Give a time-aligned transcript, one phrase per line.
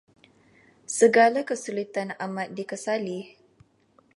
[0.99, 3.19] Segala kesulitan amat dikesali.